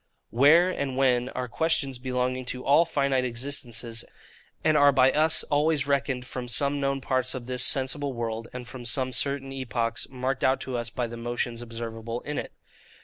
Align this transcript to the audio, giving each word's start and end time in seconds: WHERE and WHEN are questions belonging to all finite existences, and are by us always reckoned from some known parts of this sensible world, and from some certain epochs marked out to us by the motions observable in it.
WHERE 0.31 0.71
and 0.71 0.97
WHEN 0.97 1.29
are 1.35 1.47
questions 1.47 1.99
belonging 1.99 2.43
to 2.45 2.65
all 2.65 2.85
finite 2.85 3.23
existences, 3.23 4.03
and 4.63 4.75
are 4.75 4.91
by 4.91 5.11
us 5.11 5.43
always 5.43 5.85
reckoned 5.85 6.25
from 6.25 6.47
some 6.47 6.79
known 6.79 7.01
parts 7.01 7.35
of 7.35 7.45
this 7.45 7.63
sensible 7.63 8.11
world, 8.13 8.47
and 8.51 8.67
from 8.67 8.83
some 8.83 9.13
certain 9.13 9.51
epochs 9.51 10.09
marked 10.09 10.43
out 10.43 10.59
to 10.61 10.75
us 10.75 10.89
by 10.89 11.05
the 11.05 11.17
motions 11.17 11.61
observable 11.61 12.21
in 12.21 12.39
it. 12.39 12.51